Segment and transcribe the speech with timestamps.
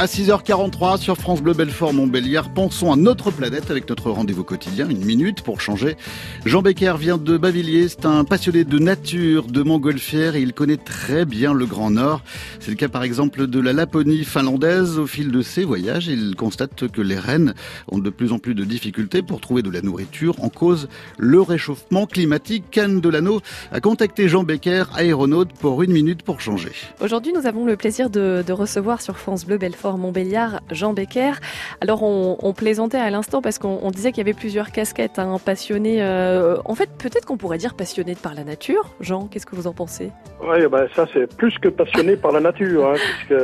[0.00, 4.88] À 6h43 sur France Bleu Belfort Montbéliard, pensons à notre planète avec notre rendez-vous quotidien,
[4.88, 5.98] une minute pour changer.
[6.46, 10.78] Jean Becker vient de Bavilliers, c'est un passionné de nature, de montgolfière et il connaît
[10.78, 12.22] très bien le Grand Nord.
[12.60, 14.98] C'est le cas par exemple de la Laponie finlandaise.
[14.98, 17.52] Au fil de ses voyages, il constate que les rennes
[17.92, 20.88] ont de plus en plus de difficultés pour trouver de la nourriture en cause
[21.18, 22.64] le réchauffement climatique.
[22.70, 26.72] Cannes de l'Anneau a contacté Jean Becker, aéronaute, pour une minute pour changer.
[27.02, 31.32] Aujourd'hui, nous avons le plaisir de recevoir sur France Bleu Belfort Montbéliard, Jean Becker.
[31.80, 35.36] Alors on, plaisantait à l'instant parce qu'on disait qu'il y avait plusieurs casquettes, hein.
[35.70, 38.94] Euh, en fait, peut-être qu'on pourrait dire passionné par la nature.
[39.00, 40.10] Jean, qu'est-ce que vous en pensez?
[40.42, 43.42] Oui, ben ça c'est plus que passionné par la nature, hein, puisque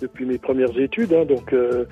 [0.00, 1.52] depuis mes premières études, hein, donc.
[1.52, 1.84] Euh,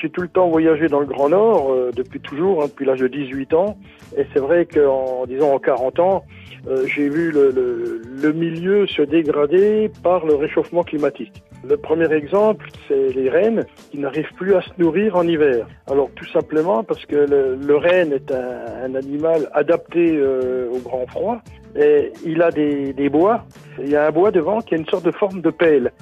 [0.00, 3.08] j'ai tout le temps voyagé dans le Grand Nord, euh, depuis toujours, depuis l'âge de
[3.08, 3.76] 18 ans.
[4.16, 6.24] Et c'est vrai qu'en disons en 40 ans,
[6.68, 11.42] euh, j'ai vu le, le, le, milieu se dégrader par le réchauffement climatique.
[11.66, 15.66] Le premier exemple, c'est les rennes qui n'arrivent plus à se nourrir en hiver.
[15.90, 20.78] Alors tout simplement parce que le, le renne est un, un animal adapté euh, au
[20.78, 21.40] grand froid
[21.76, 23.44] et il a des, des bois.
[23.78, 25.92] Il y a un bois devant qui a une sorte de forme de pelle.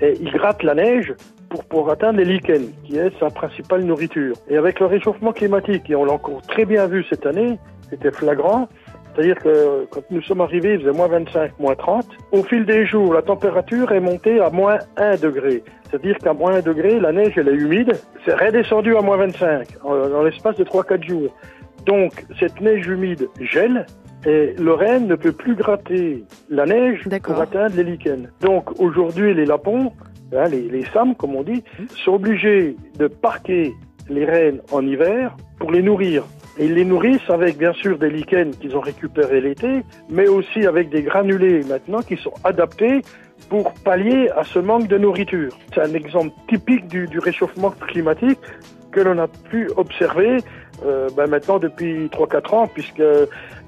[0.00, 1.14] Et il gratte la neige
[1.48, 4.34] pour, pour atteindre les lichens, qui est sa principale nourriture.
[4.48, 8.10] Et avec le réchauffement climatique, et on l'a encore très bien vu cette année, c'était
[8.10, 8.68] flagrant,
[9.16, 12.06] c'est-à-dire que quand nous sommes arrivés, il faisait moins 25, moins 30.
[12.32, 15.62] Au fil des jours, la température est montée à moins 1 degré.
[15.88, 17.92] C'est-à-dire qu'à moins 1 degré, la neige, elle est humide.
[18.26, 21.34] C'est redescendu à moins 25 dans l'espace de 3-4 jours.
[21.86, 23.86] Donc, cette neige humide gèle
[24.26, 28.28] et le renne ne peut plus gratter la neige pour atteindre les lichens.
[28.42, 29.92] Donc, aujourd'hui, les lapons,
[30.34, 31.64] hein, les, les SAM, comme on dit,
[32.04, 33.72] sont obligés de parquer
[34.10, 36.24] les rennes en hiver pour les nourrir.
[36.58, 40.88] Ils les nourrissent avec bien sûr des lichens qu'ils ont récupérés l'été, mais aussi avec
[40.88, 43.02] des granulés maintenant qui sont adaptés
[43.50, 45.56] pour pallier à ce manque de nourriture.
[45.74, 48.38] C'est un exemple typique du, réchauffement climatique
[48.90, 50.38] que l'on a pu observer
[50.84, 53.02] euh, ben maintenant depuis 3-4 ans, puisque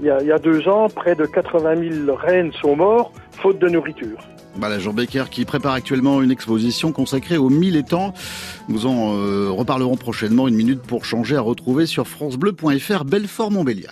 [0.00, 3.12] il y, a, il y a deux ans, près de 80 000 rennes sont morts
[3.32, 4.18] faute de nourriture.
[4.58, 8.12] Voilà, Jean Becker qui prépare actuellement une exposition consacrée aux mille étangs.
[8.68, 10.48] Nous en euh, reparlerons prochainement.
[10.48, 13.86] Une minute pour changer à retrouver sur francebleu.fr Belfort Montbéliard.